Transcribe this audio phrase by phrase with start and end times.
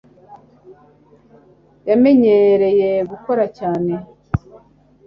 [1.89, 3.93] yamenyereye gukora cyane